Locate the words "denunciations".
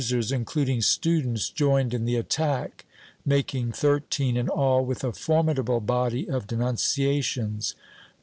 6.47-7.75